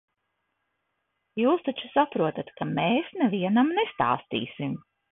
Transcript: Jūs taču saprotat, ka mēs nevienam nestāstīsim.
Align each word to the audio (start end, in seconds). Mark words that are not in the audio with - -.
Jūs 1.41 1.61
taču 1.69 1.91
saprotat, 1.97 2.51
ka 2.57 2.69
mēs 2.73 3.15
nevienam 3.23 3.73
nestāstīsim. 3.81 4.79